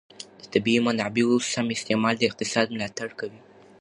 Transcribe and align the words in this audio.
د 0.39 0.43
طبیعي 0.53 0.79
منابعو 0.87 1.35
سم 1.53 1.67
استعمال 1.77 2.13
د 2.17 2.23
اقتصاد 2.29 2.67
ملاتړ 2.75 3.09
کوي. 3.19 3.41